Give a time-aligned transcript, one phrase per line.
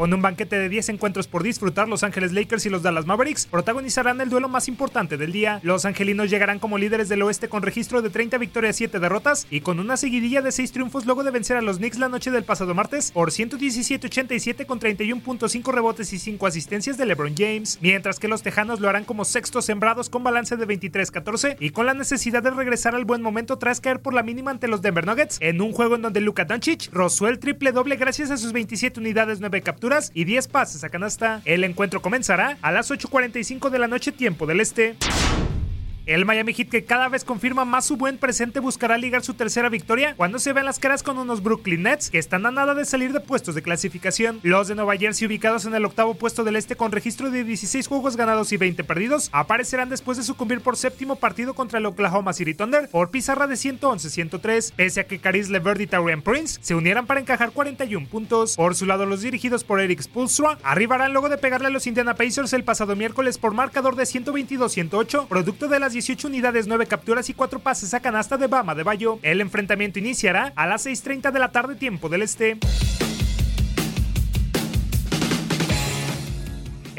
[0.00, 3.44] Con un banquete de 10 encuentros por disfrutar, Los Ángeles Lakers y los Dallas Mavericks
[3.44, 5.60] protagonizarán el duelo más importante del día.
[5.62, 9.60] Los angelinos llegarán como líderes del oeste con registro de 30 victorias, 7 derrotas y
[9.60, 12.44] con una seguidilla de 6 triunfos luego de vencer a los Knicks la noche del
[12.44, 18.28] pasado martes por 117-87 con 31.5 rebotes y 5 asistencias de LeBron James, mientras que
[18.28, 22.42] los tejanos lo harán como sextos sembrados con balance de 23-14 y con la necesidad
[22.42, 25.60] de regresar al buen momento tras caer por la mínima ante los Denver Nuggets en
[25.60, 29.40] un juego en donde Luka Doncic rozó el triple doble gracias a sus 27 unidades,
[29.40, 31.42] 9 capturas y 10 pases a canasta.
[31.44, 34.96] El encuentro comenzará a las 8.45 de la noche tiempo del este.
[36.10, 39.68] El Miami Heat que cada vez confirma más su buen presente buscará ligar su tercera
[39.68, 42.84] victoria cuando se vean las caras con unos Brooklyn Nets que están a nada de
[42.84, 44.40] salir de puestos de clasificación.
[44.42, 47.86] Los de Nueva Jersey ubicados en el octavo puesto del este con registro de 16
[47.86, 52.32] juegos ganados y 20 perdidos aparecerán después de sucumbir por séptimo partido contra el Oklahoma
[52.32, 56.74] City Thunder por pizarra de 111-103 pese a que Caris LeVert y Taurean Prince se
[56.74, 58.56] unieran para encajar 41 puntos.
[58.56, 62.14] Por su lado los dirigidos por Eric Spoelstra arribarán luego de pegarle a los Indiana
[62.14, 67.28] Pacers el pasado miércoles por marcador de 122-108 producto de las 18 unidades, 9 capturas
[67.28, 69.18] y 4 pases a canasta de Bama de Bayo.
[69.22, 72.58] El enfrentamiento iniciará a las 6.30 de la tarde tiempo del este.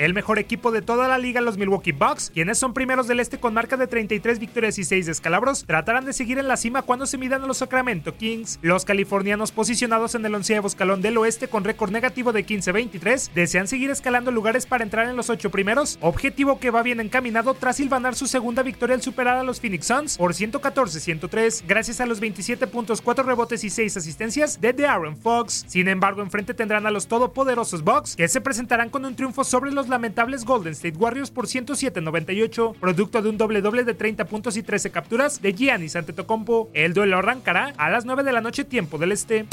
[0.02, 3.40] El mejor equipo de toda la liga, los Milwaukee Bucks, quienes son primeros del este
[3.40, 7.06] con marca de 33 victorias y 6 descalabros, tratarán de seguir en la cima cuando
[7.06, 8.58] se midan a los Sacramento Kings.
[8.64, 13.68] Los californianos posicionados en el onceavo escalón del oeste con récord negativo de 15-23 desean
[13.68, 17.76] seguir escalando lugares para entrar en los 8 primeros, objetivo que va bien encaminado tras
[17.76, 22.20] silvanar su segunda victoria al superar a los Phoenix Suns por 114-103 gracias a los
[22.20, 25.64] 27 puntos, 4 rebotes y 6 asistencias de De'Aaron Fox.
[25.68, 29.72] Sin embargo, enfrente tendrán a los todopoderosos Bucks que se presentarán con un triunfo sobre
[29.72, 34.58] los lamentables Golden State Warriors por 107-98, producto de un doble doble de 30 puntos
[34.58, 36.72] y 13 capturas de Giannis Antetokounmpo.
[36.74, 39.46] El duelo arrancará a las 9 de la noche tiempo del este.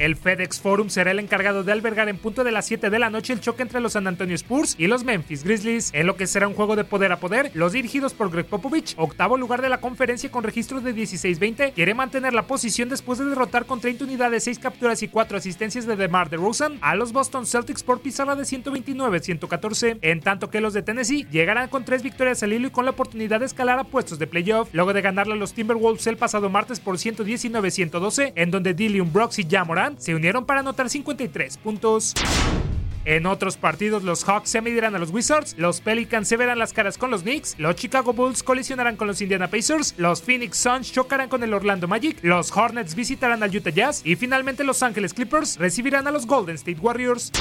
[0.00, 3.10] El FedEx Forum será el encargado de albergar en punto de las 7 de la
[3.10, 6.26] noche el choque entre los San Antonio Spurs y los Memphis Grizzlies, en lo que
[6.26, 7.50] será un juego de poder a poder.
[7.52, 11.92] Los dirigidos por Greg Popovich, octavo lugar de la conferencia con registro de 16-20, quiere
[11.92, 15.96] mantener la posición después de derrotar con 30 unidades, 6 capturas y 4 asistencias de
[15.96, 20.80] DeMar DeRozan a los Boston Celtics por pizarra de 129-114, en tanto que los de
[20.80, 24.18] Tennessee llegarán con 3 victorias al hilo y con la oportunidad de escalar a puestos
[24.18, 28.72] de playoff, luego de ganarle a los Timberwolves el pasado martes por 119-112, en donde
[28.72, 32.14] Dillion Brooks y Jamoran se unieron para anotar 53 puntos.
[33.06, 36.74] En otros partidos, los Hawks se medirán a los Wizards, los Pelicans se verán las
[36.74, 40.92] caras con los Knicks, los Chicago Bulls colisionarán con los Indiana Pacers, los Phoenix Suns
[40.92, 45.14] chocarán con el Orlando Magic, los Hornets visitarán al Utah Jazz y finalmente los Angeles
[45.14, 47.32] Clippers recibirán a los Golden State Warriors.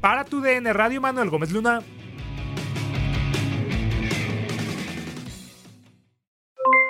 [0.00, 1.80] Para tu DN Radio, Manuel Gómez Luna.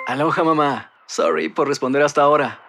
[0.07, 0.91] Aloha mamá.
[1.05, 2.68] Sorry por responder hasta ahora.